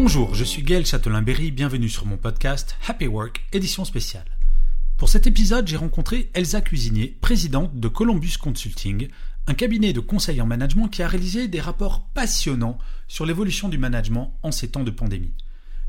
[0.00, 4.26] Bonjour, je suis Gaël Châtelain-Berry, bienvenue sur mon podcast Happy Work, édition spéciale.
[4.96, 9.08] Pour cet épisode, j'ai rencontré Elsa Cuisinier, présidente de Columbus Consulting,
[9.48, 13.76] un cabinet de conseil en management qui a réalisé des rapports passionnants sur l'évolution du
[13.76, 15.34] management en ces temps de pandémie.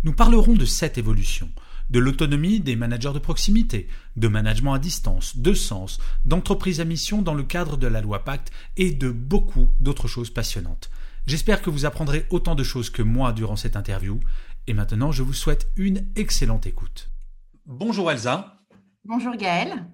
[0.04, 1.48] Nous parlerons de cette évolution,
[1.92, 7.22] de l'autonomie des managers de proximité, de management à distance, de sens, d'entreprise à mission
[7.22, 10.90] dans le cadre de la loi Pacte et de beaucoup d'autres choses passionnantes.
[11.30, 14.20] J'espère que vous apprendrez autant de choses que moi durant cette interview.
[14.66, 17.12] Et maintenant, je vous souhaite une excellente écoute.
[17.68, 18.58] Bonjour Elsa.
[19.06, 19.86] Bonjour Gaël.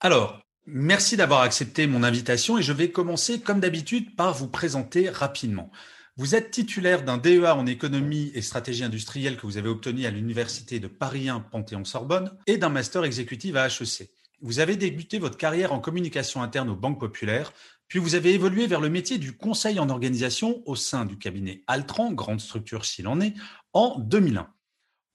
[0.00, 5.08] Alors, merci d'avoir accepté mon invitation et je vais commencer comme d'habitude par vous présenter
[5.08, 5.70] rapidement.
[6.16, 10.10] Vous êtes titulaire d'un DEA en économie et stratégie industrielle que vous avez obtenu à
[10.10, 14.10] l'université de Paris 1 Panthéon-Sorbonne et d'un master exécutif à HEC.
[14.42, 17.52] Vous avez débuté votre carrière en communication interne aux banques populaires,
[17.88, 21.62] puis vous avez évolué vers le métier du conseil en organisation au sein du cabinet
[21.66, 23.34] Altran, grande structure s'il en est,
[23.74, 24.48] en 2001.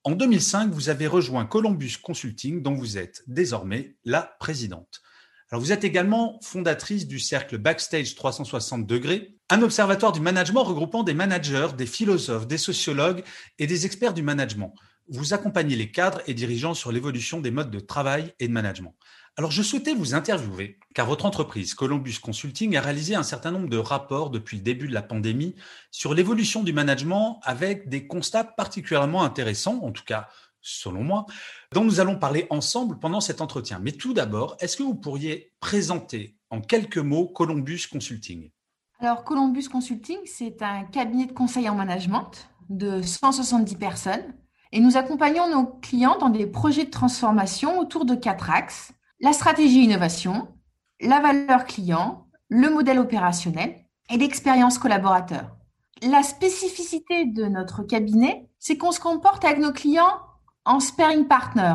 [0.03, 5.01] En 2005, vous avez rejoint Columbus Consulting, dont vous êtes désormais la présidente.
[5.49, 11.01] Alors, vous êtes également fondatrice du cercle Backstage 360 degrés, un observatoire du management regroupant
[11.01, 13.23] des managers, des philosophes, des sociologues
[13.57, 14.75] et des experts du management.
[15.07, 18.95] Vous accompagnez les cadres et dirigeants sur l'évolution des modes de travail et de management.
[19.37, 23.67] Alors, je souhaitais vous interviewer, car votre entreprise Columbus Consulting a réalisé un certain nombre
[23.67, 25.55] de rapports depuis le début de la pandémie
[25.91, 30.29] sur l'évolution du management avec des constats particulièrement intéressants, en tout cas
[30.61, 31.25] selon moi,
[31.73, 33.79] dont nous allons parler ensemble pendant cet entretien.
[33.81, 38.51] Mais tout d'abord, est-ce que vous pourriez présenter en quelques mots Columbus Consulting?
[38.99, 42.31] Alors, Columbus Consulting, c'est un cabinet de conseil en management
[42.69, 44.33] de 170 personnes
[44.71, 48.93] et nous accompagnons nos clients dans des projets de transformation autour de quatre axes
[49.25, 50.55] la stratégie innovation,
[51.01, 53.75] la valeur client, le modèle opérationnel
[54.11, 55.57] et l'expérience collaborateur.
[56.03, 60.19] La spécificité de notre cabinet, c'est qu'on se comporte avec nos clients
[60.63, 61.73] en sparing partner.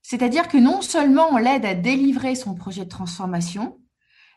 [0.00, 3.78] C'est-à-dire que non seulement on l'aide à délivrer son projet de transformation,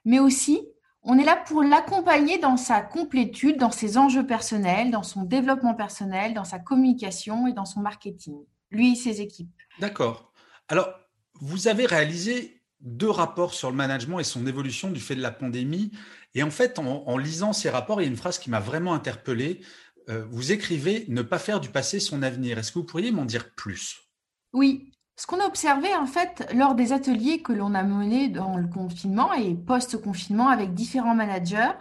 [0.04, 0.60] mais aussi
[1.04, 5.74] on est là pour l'accompagner dans sa complétude, dans ses enjeux personnels, dans son développement
[5.74, 8.36] personnel, dans sa communication et dans son marketing,
[8.72, 9.56] lui et ses équipes.
[9.80, 10.34] D'accord.
[10.68, 10.90] Alors,
[11.42, 15.32] vous avez réalisé deux rapports sur le management et son évolution du fait de la
[15.32, 15.92] pandémie.
[16.34, 18.94] Et en fait, en, lisant ces rapports, il y a une phrase qui m'a vraiment
[18.94, 19.62] interpellé.
[20.10, 22.58] Euh, vous écrivez Ne pas faire du passé son avenir.
[22.58, 24.02] Est-ce que vous pourriez m'en dire plus?
[24.54, 24.92] Oui.
[25.18, 28.68] Ce qu'on a observé en fait lors des ateliers que l'on a menés dans le
[28.68, 31.72] confinement et post-confinement avec différents managers,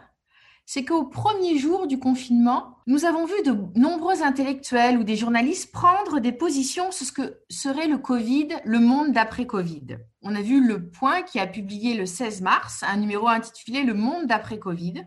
[0.67, 5.73] c'est qu'au premier jour du confinement, nous avons vu de nombreux intellectuels ou des journalistes
[5.73, 9.99] prendre des positions sur ce que serait le Covid, le monde d'après Covid.
[10.23, 13.95] On a vu Le Point qui a publié le 16 mars un numéro intitulé Le
[13.95, 15.05] monde d'après Covid.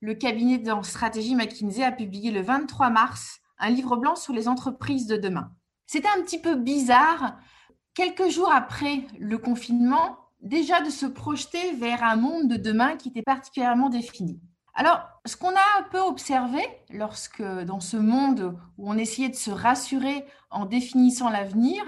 [0.00, 4.48] Le cabinet de stratégie McKinsey a publié le 23 mars un livre blanc sur les
[4.48, 5.50] entreprises de demain.
[5.86, 7.38] C'était un petit peu bizarre,
[7.94, 13.08] quelques jours après le confinement, déjà de se projeter vers un monde de demain qui
[13.08, 14.40] était particulièrement défini.
[14.78, 16.60] Alors, ce qu'on a un peu observé
[16.90, 21.82] lorsque, dans ce monde où on essayait de se rassurer en définissant l'avenir,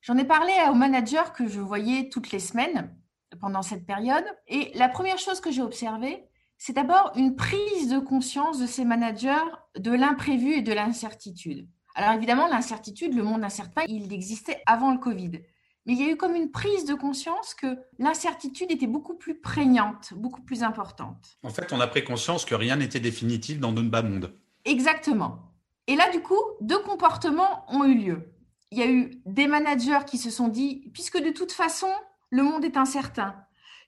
[0.00, 2.92] j'en ai parlé aux managers que je voyais toutes les semaines
[3.40, 4.24] pendant cette période.
[4.48, 6.28] Et la première chose que j'ai observée,
[6.58, 9.36] c'est d'abord une prise de conscience de ces managers
[9.78, 11.68] de l'imprévu et de l'incertitude.
[11.94, 15.40] Alors évidemment, l'incertitude, le monde incertain, il existait avant le Covid
[15.86, 19.34] mais il y a eu comme une prise de conscience que l'incertitude était beaucoup plus
[19.34, 21.38] prégnante, beaucoup plus importante.
[21.42, 24.32] En fait, on a pris conscience que rien n'était définitif dans notre bas monde.
[24.64, 25.52] Exactement.
[25.86, 28.32] Et là, du coup, deux comportements ont eu lieu.
[28.70, 31.88] Il y a eu des managers qui se sont dit, puisque de toute façon,
[32.30, 33.36] le monde est incertain,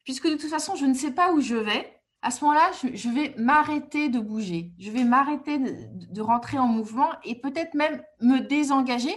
[0.04, 3.08] puisque de toute façon, je ne sais pas où je vais, à ce moment-là, je,
[3.08, 8.40] vais m'arrêter de bouger, je vais m'arrêter de rentrer en mouvement et peut-être même me
[8.40, 9.14] désengager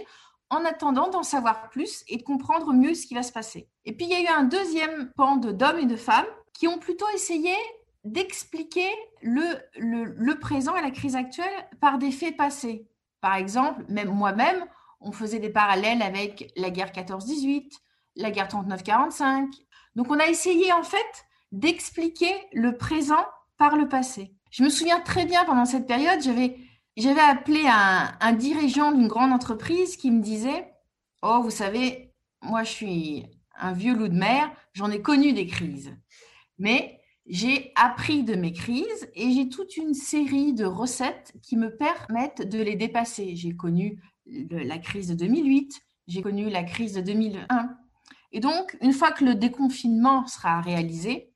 [0.50, 3.68] en attendant d'en savoir plus et de comprendre mieux ce qui va se passer.
[3.84, 6.78] Et puis il y a eu un deuxième pan d'hommes et de femmes qui ont
[6.78, 7.54] plutôt essayé
[8.04, 8.88] d'expliquer
[9.22, 9.42] le,
[9.78, 12.86] le, présent et la crise actuelle par des faits passés.
[13.20, 14.64] Par exemple, même moi-même,
[15.00, 17.70] on faisait des parallèles avec la guerre 14-18,
[18.16, 19.48] la guerre 39-45.
[19.96, 23.24] Donc on a essayé en fait d'expliquer le présent
[23.58, 24.34] par le passé.
[24.50, 26.56] Je me souviens très bien pendant cette période, j'avais
[26.96, 30.72] j'avais appelé un, dirigeant d'une grande entreprise qui me disait
[31.22, 33.26] Oh, vous savez, moi je suis
[33.58, 35.94] un vieux loup de mer, j'en ai connu des crises.
[36.58, 41.76] Mais j'ai appris de mes crises et j'ai toute une série de recettes qui me
[41.76, 43.36] permettent de les dépasser.
[43.36, 47.76] J'ai connu la crise de 2008, j'ai connu la crise de 2001.
[48.32, 51.29] Et donc, une fois que le déconfinement sera réalisé,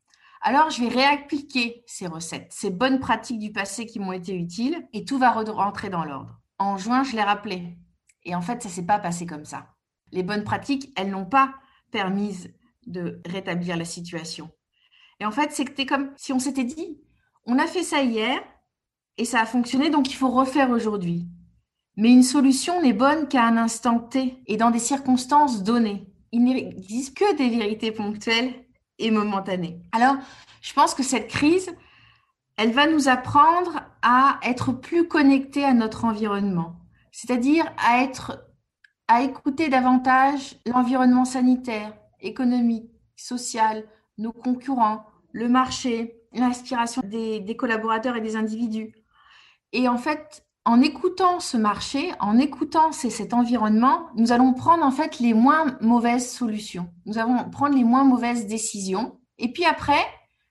[0.46, 4.86] alors je vais réappliquer ces recettes, ces bonnes pratiques du passé qui m'ont été utiles,
[4.92, 6.38] et tout va rentrer dans l'ordre.
[6.58, 7.78] En juin, je l'ai rappelé.
[8.24, 9.74] Et en fait, ça ne s'est pas passé comme ça.
[10.12, 11.54] Les bonnes pratiques, elles n'ont pas
[11.90, 12.46] permis
[12.86, 14.50] de rétablir la situation.
[15.18, 17.00] Et en fait, c'était comme si on s'était dit,
[17.46, 18.38] on a fait ça hier
[19.16, 21.26] et ça a fonctionné, donc il faut refaire aujourd'hui.
[21.96, 26.06] Mais une solution n'est bonne qu'à un instant T et dans des circonstances données.
[26.32, 28.63] Il n'existe que des vérités ponctuelles
[28.98, 29.80] et momentanées.
[29.92, 30.16] Alors,
[30.60, 31.74] je pense que cette crise,
[32.56, 36.76] elle va nous apprendre à être plus connectés à notre environnement,
[37.12, 38.46] c'est-à-dire à être,
[39.08, 43.84] à écouter davantage l'environnement sanitaire, économique, social,
[44.18, 48.94] nos concurrents, le marché, l'inspiration des, des collaborateurs et des individus.
[49.72, 54.90] Et en fait, en écoutant ce marché, en écoutant cet environnement, nous allons prendre en
[54.90, 56.90] fait les moins mauvaises solutions.
[57.04, 59.18] Nous allons prendre les moins mauvaises décisions.
[59.36, 60.02] Et puis après,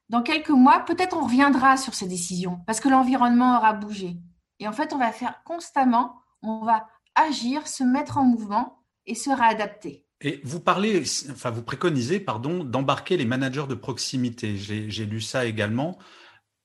[0.10, 4.18] dans quelques mois, peut-être on reviendra sur ces décisions parce que l'environnement aura bougé.
[4.60, 9.16] Et en fait, on va faire constamment, on va agir, se mettre en mouvement et
[9.16, 10.06] se réadapter.
[10.22, 14.58] Et vous parlez, enfin vous préconisez, pardon, d'embarquer les managers de proximité.
[14.58, 15.98] J'ai lu ça également.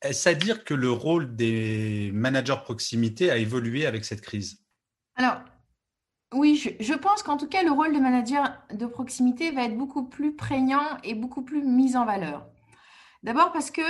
[0.02, 4.62] Est-ce à dire que le rôle des managers proximité a évolué avec cette crise?
[5.16, 5.40] Alors,
[6.34, 10.04] oui, je, pense qu'en tout cas, le rôle de manager de proximité va être beaucoup
[10.04, 12.46] plus prégnant et beaucoup plus mis en valeur.
[13.22, 13.82] D'abord parce que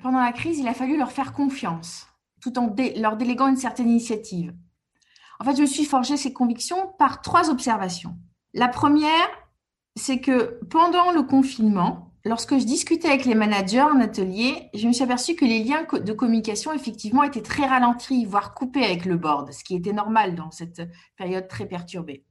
[0.00, 2.06] pendant la crise, il a fallu leur faire confiance,
[2.40, 4.54] tout en leur déléguant une certaine initiative.
[5.40, 8.16] En fait, je me suis forgé ces convictions par trois observations.
[8.54, 9.28] La première,
[9.96, 14.92] c'est que pendant le confinement, lorsque je discutais avec les managers en atelier, je me
[14.92, 19.16] suis aperçue que les liens de communication, effectivement, étaient très ralentis, voire coupés avec le
[19.16, 20.82] board, ce qui était normal dans cette
[21.16, 22.24] période très perturbée.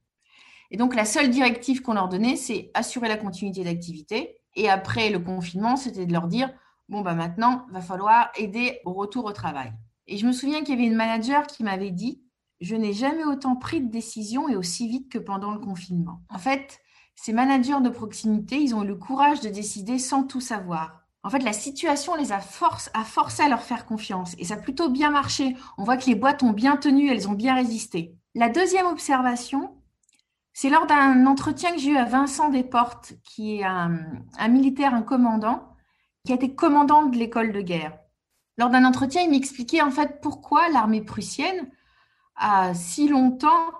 [0.70, 4.36] Et donc, la seule directive qu'on leur donnait, c'est assurer la continuité d'activité.
[4.54, 6.52] Et après le confinement, c'était de leur dire,
[6.90, 9.72] bon, bah maintenant, va falloir aider au retour au travail.
[10.08, 12.22] Et je me souviens qu'il y avait une manager qui m'avait dit,
[12.60, 16.20] je n'ai jamais autant pris de décisions et aussi vite que pendant le confinement.
[16.28, 16.80] En fait,
[17.16, 21.00] ces managers de proximité, ils ont eu le courage de décider sans tout savoir.
[21.24, 24.58] En fait, la situation les a, force, forcé à leur faire confiance et ça a
[24.58, 25.56] plutôt bien marché.
[25.76, 28.14] On voit que les boîtes ont bien tenu, elles ont bien résisté.
[28.36, 29.74] La deuxième observation,
[30.52, 33.98] c'est lors d'un entretien que j'ai eu à Vincent Desportes, qui est un,
[34.38, 35.74] un militaire, un commandant,
[36.24, 37.98] qui a été commandant de l'école de guerre.
[38.58, 41.70] Lors d'un entretien, il m'expliquait en fait pourquoi l'armée prussienne
[42.36, 43.72] a si longtemps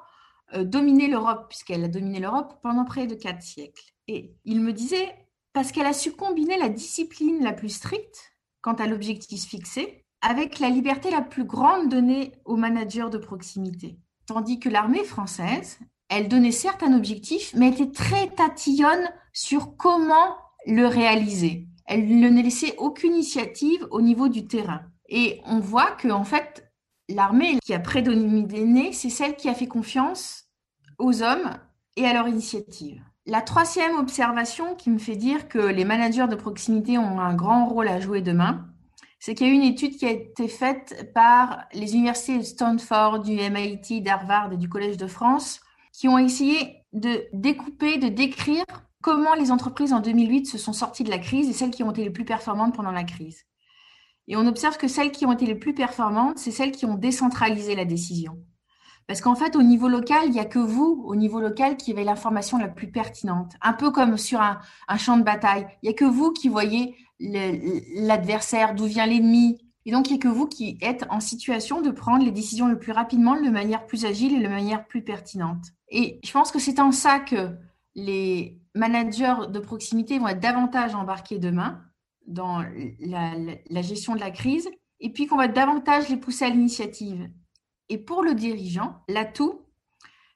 [0.54, 3.92] dominer l'Europe, puisqu'elle a dominé l'Europe pendant près de quatre siècles.
[4.08, 5.14] Et il me disait,
[5.52, 10.58] parce qu'elle a su combiner la discipline la plus stricte quant à l'objectif fixé, avec
[10.58, 13.98] la liberté la plus grande donnée aux managers de proximité.
[14.26, 15.78] Tandis que l'armée française,
[16.08, 21.68] elle donnait certes un objectif, mais était très tatillonne sur comment le réaliser.
[21.86, 24.82] Elle ne laissait aucune initiative au niveau du terrain.
[25.08, 26.65] Et on voit que, en fait,
[27.08, 30.44] l'armée qui a prédominé, c'est celle qui a fait confiance
[30.98, 31.50] aux hommes
[31.96, 33.02] et à leur initiative.
[33.26, 37.66] La troisième observation qui me fait dire que les managers de proximité ont un grand
[37.66, 38.68] rôle à jouer demain,
[39.18, 43.20] c'est qu'il y a une étude qui a été faite par les universités de Stanford,
[43.20, 45.60] du MIT, d'Harvard et du Collège de France,
[45.92, 48.64] qui ont essayé de découper, de décrire
[49.00, 51.90] comment les entreprises en 2008 se sont sorties de la crise et celles qui ont
[51.90, 53.44] été les plus performantes pendant la crise.
[54.28, 56.94] Et on observe que celles qui ont été les plus performantes, c'est celles qui ont
[56.94, 58.38] décentralisé la décision.
[59.06, 61.92] Parce qu'en fait, au niveau local, il n'y a que vous, au niveau local, qui
[61.92, 63.52] avez l'information la plus pertinente.
[63.62, 64.58] Un peu comme sur un,
[64.98, 65.66] champ de bataille.
[65.82, 69.58] Il n'y a que vous qui voyez l'adversaire, d'où vient l'ennemi.
[69.84, 72.66] Et donc, il n'y a que vous qui êtes en situation de prendre les décisions
[72.66, 75.66] le plus rapidement, de manière plus agile et de manière plus pertinente.
[75.88, 77.56] Et je pense que c'est en ça que
[77.94, 81.80] les managers de proximité vont être davantage embarqués demain
[82.26, 82.64] dans
[83.00, 84.68] la, gestion de la crise,
[85.00, 87.30] et puis qu'on va davantage les pousser à l'initiative.
[87.88, 89.62] Et pour le dirigeant, l'atout,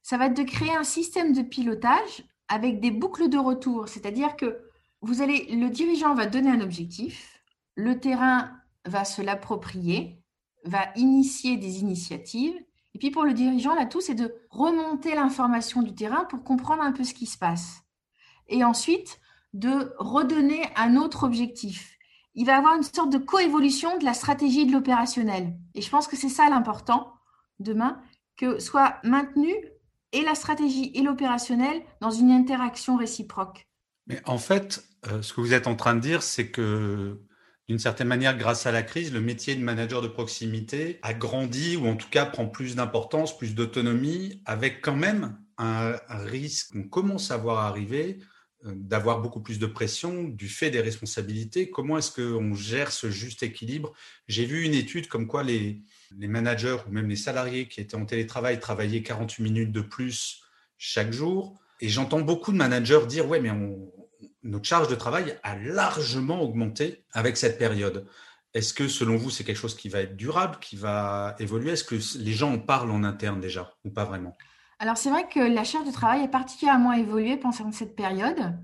[0.03, 4.37] ça va être de créer un système de pilotage avec des boucles de retour, c'est-à-dire
[4.37, 4.61] que
[5.03, 7.41] vous allez, le dirigeant va donner un objectif,
[7.75, 8.53] le terrain
[8.85, 10.23] va se l'approprier,
[10.65, 12.55] va initier des initiatives,
[12.95, 16.93] et puis pour le dirigeant, l'atout, c'est de remonter l'information du terrain pour comprendre un
[16.93, 17.83] peu ce qui se passe.
[18.49, 19.20] et ensuite
[19.52, 21.97] de redonner un autre objectif.
[22.35, 25.57] Il va avoir une sorte de coévolution de la stratégie et de l'opérationnel.
[25.75, 27.12] Et je pense que c'est ça l'important
[27.59, 28.00] demain,
[28.37, 29.52] que soit maintenu
[30.12, 33.66] et la stratégie et l'opérationnel dans une interaction réciproque.
[34.07, 37.21] Mais en fait, euh, ce que vous êtes en train de dire, c'est que
[37.71, 41.76] d'une certaine manière, grâce à la crise, le métier de manager de proximité a grandi
[41.76, 46.83] ou en tout cas prend plus d'importance, plus d'autonomie, avec quand même un, risque qu'on
[46.83, 48.19] commence à voir arriver
[48.64, 51.71] d'avoir beaucoup plus de pression du fait des responsabilités.
[51.71, 53.93] Comment est-ce qu'on gère ce juste équilibre?
[54.29, 55.81] J'ai vu une étude comme quoi les,
[56.19, 60.43] les managers ou même les salariés qui étaient en télétravail travaillaient 48 minutes de plus
[60.76, 61.59] chaque jour.
[61.81, 63.90] Et j'entends beaucoup de managers dire, ouais, mais on,
[64.43, 68.07] notre charge de travail a largement augmenté avec cette période.
[68.52, 71.73] Est-ce que selon vous, c'est quelque chose qui va être durable, qui va évoluer?
[71.73, 74.37] Est-ce que les gens en parlent en interne déjà ou pas vraiment?
[74.81, 78.59] Alors c'est vrai que la charge de travail a particulièrement évolué pendant cette période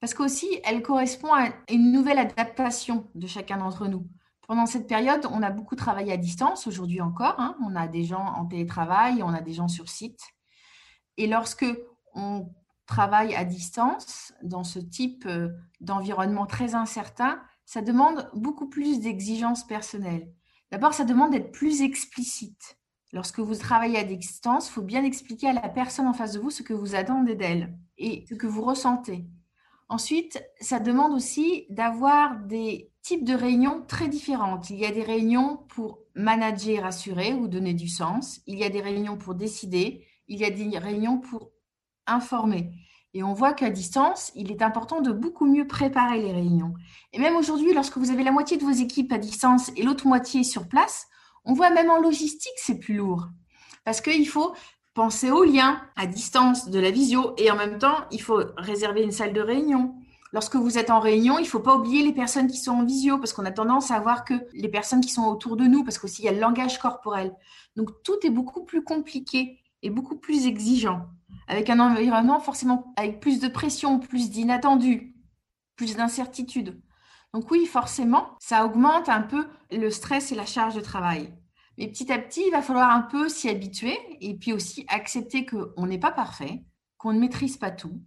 [0.00, 4.06] parce qu'aussi elle correspond à une nouvelle adaptation de chacun d'entre nous.
[4.46, 7.36] Pendant cette période, on a beaucoup travaillé à distance, aujourd'hui encore.
[7.38, 7.56] Hein.
[7.64, 10.20] on a des gens en télétravail, on a des gens sur site.
[11.16, 11.66] Et lorsque
[12.14, 12.50] on
[12.84, 15.48] travail à distance, dans ce type euh,
[15.80, 20.30] d'environnement très incertain, ça demande beaucoup plus d'exigences personnelles.
[20.70, 22.78] D'abord, ça demande d'être plus explicite.
[23.16, 26.38] Lorsque vous travaillez à distance, il faut bien expliquer à la personne en face de
[26.38, 29.24] vous ce que vous attendez d'elle et ce que vous ressentez.
[29.88, 34.68] Ensuite, ça demande aussi d'avoir des types de réunions très différentes.
[34.68, 38.42] Il y a des réunions pour manager rassurer ou donner du sens.
[38.46, 40.04] Il y a des réunions pour décider.
[40.28, 41.52] Il y a des réunions pour
[42.06, 42.70] informer.
[43.14, 46.74] Et on voit qu'à distance, il est important de beaucoup mieux préparer les réunions.
[47.14, 50.06] Et même aujourd'hui, lorsque vous avez la moitié de vos équipes à distance et l'autre
[50.06, 51.08] moitié sur place,
[51.46, 53.28] on voit même en logistique, c'est plus lourd.
[53.84, 54.54] Parce qu'il faut
[54.94, 59.02] penser au lien à distance de la visio et en même temps, il faut réserver
[59.02, 59.94] une salle de réunion.
[60.32, 62.84] Lorsque vous êtes en réunion, il ne faut pas oublier les personnes qui sont en
[62.84, 65.84] visio parce qu'on a tendance à voir que les personnes qui sont autour de nous,
[65.84, 67.32] parce qu'aussi il y a le langage corporel.
[67.76, 71.06] Donc tout est beaucoup plus compliqué et beaucoup plus exigeant
[71.48, 75.14] avec un environnement forcément avec plus de pression, plus d'inattendus,
[75.76, 76.80] plus d'incertitudes.
[77.36, 81.34] Donc oui, forcément, ça augmente un peu le stress et la charge de travail.
[81.76, 85.44] Mais petit à petit, il va falloir un peu s'y habituer et puis aussi accepter
[85.44, 86.64] qu'on n'est pas parfait,
[86.96, 88.00] qu'on ne maîtrise pas tout,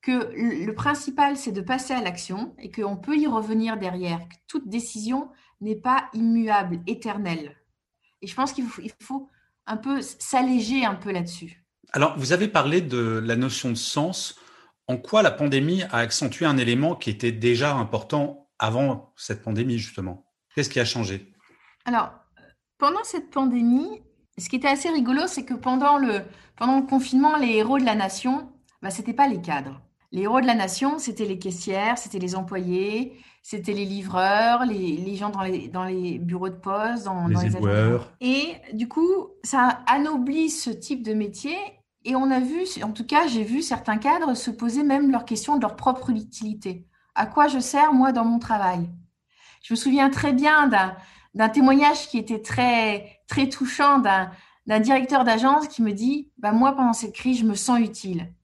[0.00, 4.36] que le principal, c'est de passer à l'action et qu'on peut y revenir derrière, que
[4.48, 5.28] toute décision
[5.60, 7.58] n'est pas immuable, éternelle.
[8.22, 9.28] Et je pense qu'il faut, faut
[9.66, 11.62] un peu s'alléger un peu là-dessus.
[11.92, 14.40] Alors, vous avez parlé de la notion de sens.
[14.88, 19.78] En quoi la pandémie a accentué un élément qui était déjà important avant cette pandémie,
[19.78, 20.26] justement.
[20.54, 21.32] Qu'est-ce qui a changé?
[21.84, 22.10] Alors,
[22.78, 24.02] pendant cette pandémie,
[24.38, 26.22] ce qui était assez rigolo, c'est que pendant le,
[26.56, 28.50] pendant le confinement, les héros de la nation,
[28.82, 29.80] bah, ce n'étaient pas les cadres.
[30.12, 35.14] Les héros de la nation, c'était les caissières, c'était les employés, c'était les livreurs, les,
[35.16, 39.84] gens dans les, dans les, bureaux de poste, dans les, dans Et du coup, ça
[39.86, 41.56] anoblit ce type de métier.
[42.04, 45.24] Et on a vu, en tout cas, j'ai vu certains cadres se poser même leur
[45.24, 46.86] question de leur propre utilité.
[47.16, 48.90] À quoi je sers, moi, dans mon travail
[49.62, 50.68] Je me souviens très bien
[51.34, 56.76] d'un témoignage qui était très, très touchant d'un directeur d'agence qui me dit bah, Moi,
[56.76, 58.34] pendant cette crise, je me sens utile.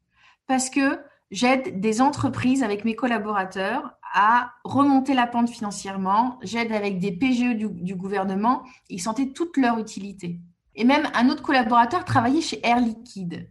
[0.47, 0.99] Parce que
[1.31, 6.39] j'aide des entreprises avec mes collaborateurs à remonter la pente financièrement.
[6.43, 8.63] J'aide avec des PGE du, du gouvernement.
[8.89, 10.41] Ils sentaient toute leur utilité.
[10.75, 13.51] Et même un autre collaborateur travaillait chez Air Liquide.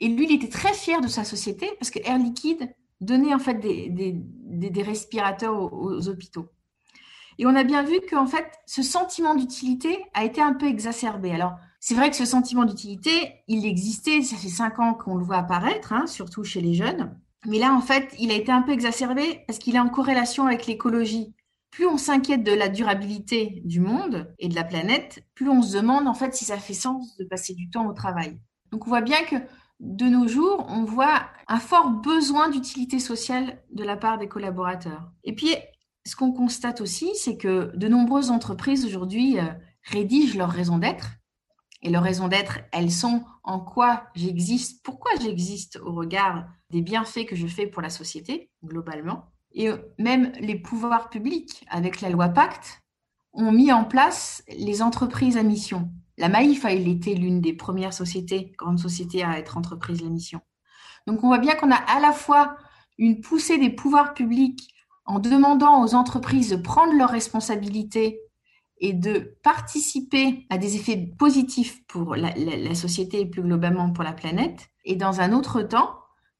[0.00, 3.38] Et lui, il était très fier de sa société parce que Air Liquide donnait en
[3.38, 6.48] fait des, respirateurs aux, hôpitaux.
[7.38, 11.32] Et on a bien vu qu'en fait, ce sentiment d'utilité a été un peu exacerbé.
[11.32, 13.10] Alors, c'est vrai que ce sentiment d'utilité,
[13.48, 17.18] il existait, ça fait cinq ans qu'on le voit apparaître, hein, surtout chez les jeunes.
[17.46, 20.46] Mais là, en fait, il a été un peu exacerbé parce qu'il est en corrélation
[20.46, 21.34] avec l'écologie
[21.70, 25.76] plus on s'inquiète de la durabilité du monde et de la planète, plus on se
[25.76, 28.38] demande en fait si ça fait sens de passer du temps au travail.
[28.72, 29.36] Donc on voit bien que
[29.80, 35.10] de nos jours, on voit un fort besoin d'utilité sociale de la part des collaborateurs.
[35.24, 35.56] Et puis,
[36.06, 39.46] ce qu'on constate aussi, c'est que de nombreuses entreprises aujourd'hui euh,
[39.84, 41.08] rédigent leur raison d'être.
[41.82, 47.24] Et leur raison d'être, elles sont en quoi j'existe, pourquoi j'existe au regard des bienfaits
[47.26, 49.32] que je fais pour la société globalement.
[49.52, 52.82] Et euh, même les pouvoirs publics, avec la loi Pacte,
[53.32, 55.90] ont mis en place les entreprises à mission.
[56.20, 60.42] La Maïf a été l'une des premières sociétés, grandes sociétés à être entreprise à mission.
[61.06, 62.58] Donc on voit bien qu'on a à la fois
[62.98, 64.74] une poussée des pouvoirs publics
[65.06, 68.20] en demandant aux entreprises de prendre leurs responsabilités
[68.76, 74.04] et de participer à des effets positifs pour la, la société et plus globalement pour
[74.04, 74.68] la planète.
[74.84, 75.94] Et dans un autre temps,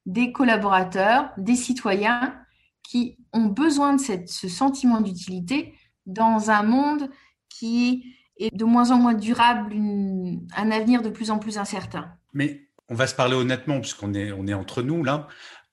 [0.04, 2.34] des collaborateurs, des citoyens
[2.82, 7.08] qui ont besoin de ce sentiment d'utilité dans un monde
[7.48, 8.04] qui
[8.40, 12.12] est de moins en moins durable, un avenir de plus en plus incertain.
[12.32, 15.28] Mais on va se parler honnêtement, puisqu'on est, on est entre nous là.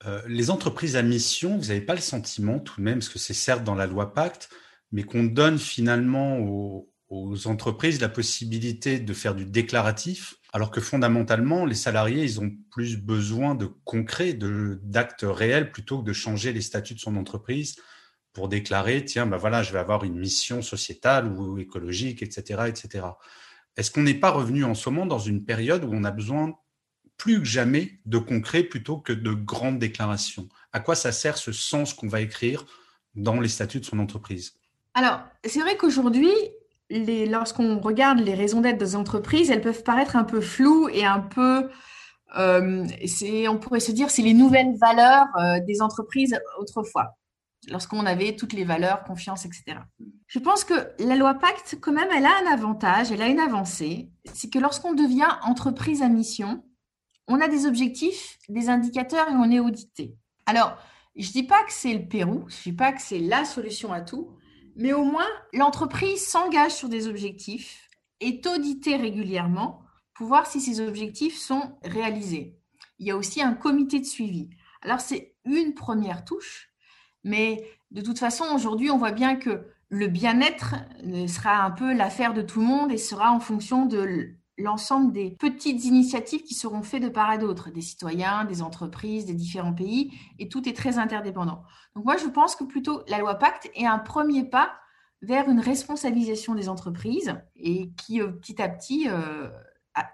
[0.05, 3.19] Euh, les entreprises à mission, vous n'avez pas le sentiment tout de même, parce que
[3.19, 4.49] c'est certes dans la loi Pacte,
[4.91, 10.81] mais qu'on donne finalement aux, aux, entreprises la possibilité de faire du déclaratif, alors que
[10.81, 16.53] fondamentalement, les salariés, ils ont plus besoin de concret, d'actes réels, plutôt que de changer
[16.53, 17.77] les statuts de son entreprise
[18.37, 23.07] pour déclarer, tiens, ben voilà, je vais avoir une mission sociétale ou écologique, etc., etc.
[23.75, 26.53] Est-ce qu'on n'est pas revenu en ce moment dans une période où on a besoin
[27.17, 30.49] plus que jamais de concret plutôt que de grandes déclarations?
[30.71, 32.63] À quoi ça sert ce sens qu'on va écrire
[33.15, 34.53] dans les statuts de son entreprise?
[34.93, 36.29] Alors, c'est vrai qu'aujourd'hui,
[36.91, 41.21] lorsqu'on regarde les raisons d'être des entreprises, elles peuvent paraître un peu floues et un
[41.21, 41.71] peu,
[42.37, 42.85] euh,
[43.49, 47.17] on pourrait se dire, c'est les nouvelles valeurs euh, des entreprises autrefois
[47.67, 49.79] lorsqu'on avait toutes les valeurs, confiance, etc.
[50.27, 53.39] Je pense que la loi Pacte, quand même, elle a un avantage, elle a une
[53.39, 56.63] avancée, c'est que lorsqu'on devient entreprise à mission,
[57.27, 60.15] on a des objectifs, des indicateurs et on est audité.
[60.45, 60.77] Alors,
[61.15, 63.43] je ne dis pas que c'est le Pérou, je ne dis pas que c'est la
[63.43, 64.37] solution à tout,
[64.75, 69.81] mais au moins, l'entreprise s'engage sur des objectifs, est auditée régulièrement
[70.13, 72.57] pour voir si ces objectifs sont réalisés.
[72.99, 74.49] Il y a aussi un comité de suivi.
[74.81, 76.69] Alors, c'est une première touche,
[77.23, 80.75] mais de toute façon, aujourd'hui, on voit bien que le bien-être
[81.27, 85.31] sera un peu l'affaire de tout le monde et sera en fonction de l'ensemble des
[85.31, 89.73] petites initiatives qui seront faites de part et d'autre, des citoyens, des entreprises, des différents
[89.73, 91.63] pays, et tout est très interdépendant.
[91.95, 94.73] Donc moi, je pense que plutôt la loi Pacte est un premier pas
[95.21, 99.49] vers une responsabilisation des entreprises et qui euh, petit à petit euh,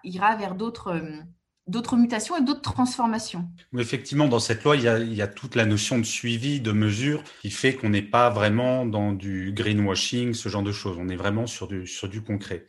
[0.04, 1.20] ira vers d'autres euh,
[1.67, 3.48] d'autres mutations et d'autres transformations.
[3.77, 7.50] Effectivement, dans cette loi, il y, a, toute la notion de suivi, de mesure, qui
[7.50, 10.97] fait qu'on n'est pas vraiment dans du greenwashing, ce genre de choses.
[10.99, 12.65] On est vraiment sur du, sur du concret.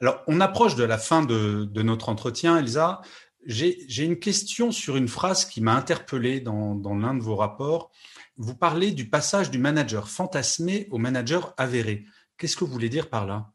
[0.00, 3.00] Alors, on approche de la fin de, notre entretien, Elsa.
[3.46, 7.90] J'ai une question sur une phrase qui m'a interpellé dans, dans l'un de vos rapports.
[8.36, 12.04] Vous parlez du passage du manager fantasmé au manager avéré.
[12.36, 13.52] Qu'est-ce que vous voulez dire par là?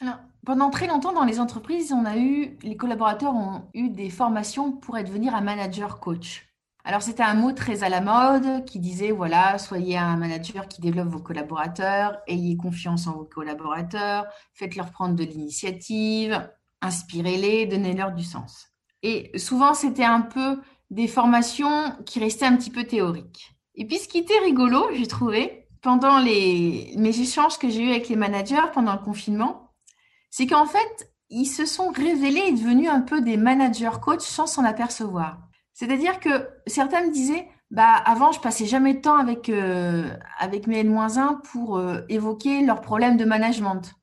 [0.00, 4.10] Alors, pendant très longtemps, dans les entreprises, on a eu, les collaborateurs ont eu des
[4.10, 6.46] formations pour devenir un manager coach.
[6.86, 10.82] Alors, c'était un mot très à la mode qui disait, voilà, soyez un manager qui
[10.82, 16.46] développe vos collaborateurs, ayez confiance en vos collaborateurs, faites-leur prendre de l'initiative,
[16.82, 18.68] inspirez-les, donnez-leur du sens.
[19.02, 23.54] Et souvent, c'était un peu des formations qui restaient un petit peu théoriques.
[23.76, 27.90] Et puis, ce qui était rigolo, j'ai trouvé, pendant les, mes échanges que j'ai eus
[27.90, 29.63] avec les managers pendant le confinement,
[30.36, 34.48] c'est qu'en fait, ils se sont révélés et devenus un peu des managers coach sans
[34.48, 35.38] s'en apercevoir.
[35.74, 40.66] C'est-à-dire que certains me disaient, bah, avant, je passais jamais de temps avec, euh, avec
[40.66, 43.94] mes N-1 pour euh, évoquer leurs problèmes de management.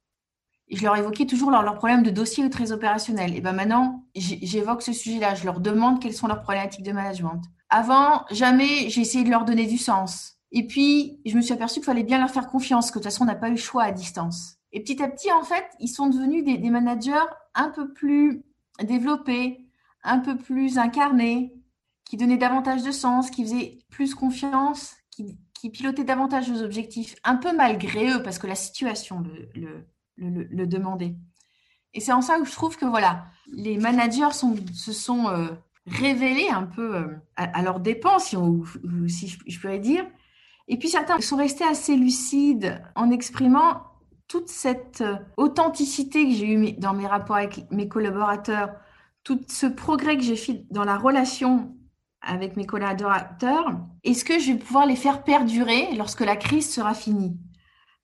[0.69, 3.35] Et je leur évoquais toujours leurs problèmes de dossier ou très opérationnels.
[3.35, 5.35] Et ben maintenant, j'évoque ce sujet-là.
[5.35, 7.41] Je leur demande quelles sont leurs problématiques de management.
[7.69, 10.37] Avant, jamais j'ai essayé de leur donner du sens.
[10.53, 13.11] Et puis, je me suis aperçu qu'il fallait bien leur faire confiance, que de toute
[13.11, 14.60] façon, on n'a pas eu le choix à distance.
[14.73, 18.43] Et petit à petit, en fait, ils sont devenus des, managers un peu plus
[18.81, 19.65] développés,
[20.03, 21.53] un peu plus incarnés,
[22.05, 25.37] qui donnaient davantage de sens, qui faisaient plus confiance, qui,
[25.69, 31.15] pilotaient davantage aux objectifs, un peu malgré eux, parce que la situation le, demandait.
[31.93, 35.49] Et c'est en ça où je trouve que voilà, les managers se sont euh,
[35.85, 38.35] révélés un peu euh, à, leurs dépens, si,
[39.07, 40.03] si je, je pourrais dire.
[40.67, 43.90] Et puis certains sont restés assez lucides en exprimant
[44.31, 48.69] toute cette euh, authenticité que j'ai eue dans mes rapports avec mes collaborateurs,
[49.25, 51.75] tout ce progrès que j'ai fait dans la relation
[52.21, 56.93] avec mes collaborateurs, est-ce que je vais pouvoir les faire perdurer lorsque la crise sera
[56.93, 57.35] finie?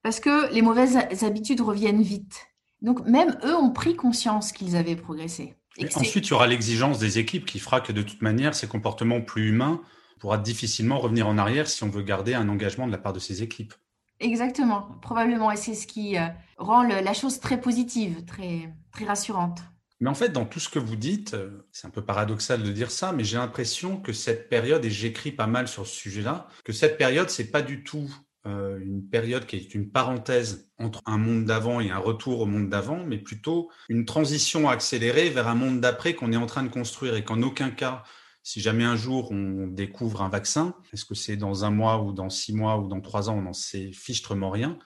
[0.02, 2.46] Parce que les mauvaises habitudes reviennent vite.
[2.82, 5.54] Donc même eux ont pris conscience qu'ils avaient progressé.
[5.78, 8.68] Et ensuite, il y aura l'exigence des équipes qui fera que de toute manière, ces
[8.68, 9.80] comportements plus humains
[10.20, 13.18] pourra difficilement revenir en arrière si on veut garder un engagement de la part de
[13.18, 13.72] ces équipes.
[14.20, 15.50] Exactement, probablement.
[15.52, 16.26] Et c'est ce qui euh,
[16.56, 19.60] rend la chose très positive, très, très rassurante.
[20.00, 22.70] Mais en fait, dans tout ce que vous dites, euh, c'est un peu paradoxal de
[22.70, 26.46] dire ça, mais j'ai l'impression que cette période, et j'écris pas mal sur ce sujet-là,
[26.64, 28.08] que cette période, c'est pas du tout
[28.46, 32.46] euh, une période qui est une parenthèse entre un monde d'avant et un retour au
[32.46, 36.62] monde d'avant, mais plutôt une transition accélérée vers un monde d'après qu'on est en train
[36.62, 38.04] de construire et qu'en aucun cas
[38.48, 42.14] si jamais un jour on découvre un vaccin, est-ce que c'est dans un mois ou
[42.14, 44.78] dans six mois ou dans trois ans, on n'en sait fichtrement rien,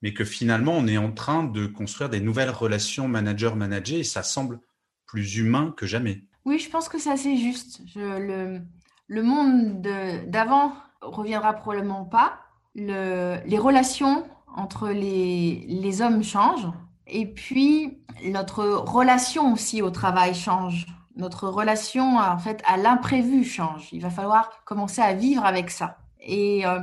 [0.00, 4.22] mais que finalement on est en train de construire des nouvelles relations manager-manager et ça
[4.22, 4.58] semble
[5.04, 6.22] plus humain que jamais.
[6.46, 7.82] Oui, je pense que c'est assez juste.
[7.94, 9.82] le, monde
[10.26, 12.40] d'avant reviendra probablement pas.
[12.74, 14.24] les relations
[14.56, 16.72] entre les hommes changent.
[17.06, 20.86] Et puis, notre relation aussi au travail change.
[21.20, 23.88] Notre relation, en fait, à l'imprévu change.
[23.92, 25.98] Il va falloir commencer à vivre avec ça.
[26.18, 26.80] Et, euh,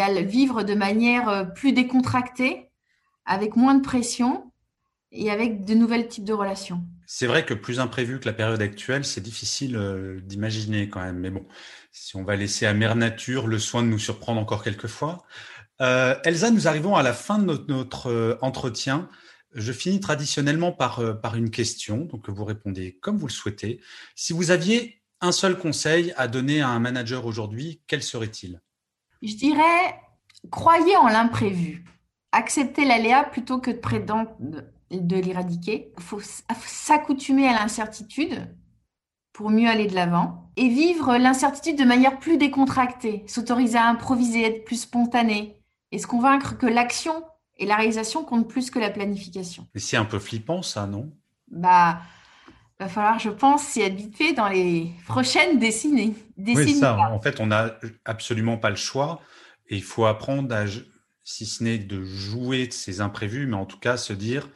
[0.00, 2.68] à le vivre de manière euh, plus décontractée,
[3.26, 4.50] avec moins de pression
[5.12, 6.82] et avec de nouvelles types de relations.
[7.06, 11.20] C'est vrai que plus imprévu que la période actuelle, c'est difficile euh, d'imaginer quand même.
[11.20, 11.46] Mais bon,
[11.92, 15.24] si on va laisser à mère nature le soin de nous surprendre encore quelques fois.
[15.78, 19.08] Elsa, nous arrivons à la fin de notre, entretien.
[19.56, 23.80] Je finis traditionnellement par, par une question, donc vous répondez comme vous le souhaitez.
[24.14, 28.60] Si vous aviez un seul conseil à donner à un manager aujourd'hui, quel serait-il?
[29.22, 29.98] Je dirais,
[30.50, 31.84] croyez en l'imprévu.
[32.32, 34.36] Acceptez l'aléa plutôt que de prétendre
[34.90, 35.92] de l'éradiquer.
[35.96, 38.54] Il faut s'accoutumer à l'incertitude
[39.32, 44.44] pour mieux aller de l'avant et vivre l'incertitude de manière plus décontractée, s'autoriser à improviser,
[44.44, 45.60] être plus spontané
[45.92, 47.24] et se convaincre que l'action
[47.58, 49.66] et la réalisation comptent plus que la planification.
[49.74, 51.12] Mais c'est un peu flippant ça, non?
[51.48, 52.00] Bah,
[52.78, 56.14] va falloir, je pense, s'y habituer dans les prochaines décennies.
[56.36, 56.96] décennies oui, ça.
[57.10, 59.20] En fait, on n'a absolument pas le choix
[59.68, 60.64] et il faut apprendre à,
[61.24, 64.48] si ce n'est de jouer de ces imprévus, mais en tout cas se dire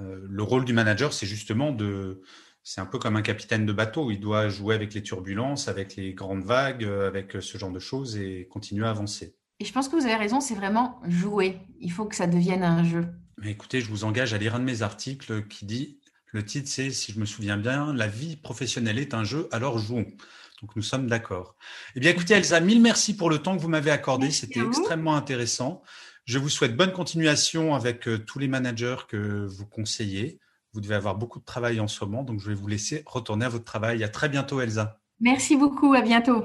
[0.00, 2.22] euh, le rôle du manager, c'est justement de.
[2.66, 4.10] C'est un peu comme un capitaine de bateau.
[4.10, 7.78] Il doit jouer avec les turbulences, avec les grandes vagues, euh, avec ce genre de
[7.78, 9.36] choses et continuer à avancer.
[9.60, 11.60] Et je pense que vous avez raison, c'est vraiment jouer.
[11.80, 13.06] Il faut que ça devienne un jeu.
[13.38, 15.98] Mais écoutez, je vous engage à lire un de mes articles qui dit
[16.34, 19.78] le titre, c'est, si je me souviens bien, La vie professionnelle est un jeu, alors
[19.78, 20.06] jouons.
[20.60, 21.54] Donc nous sommes d'accord.
[21.94, 24.32] Eh bien, écoutez, Elsa, mille merci pour le temps que vous m'avez accordé.
[24.32, 25.82] C'était extrêmement intéressant.
[26.24, 30.40] Je vous souhaite bonne continuation avec euh, tous les managers que vous conseillez.
[30.72, 33.44] Vous devez avoir beaucoup de travail en ce moment, donc je vais vous laisser retourner
[33.44, 34.02] à votre travail.
[34.02, 34.98] À très bientôt, Elsa.
[35.20, 36.44] Merci beaucoup, à bientôt.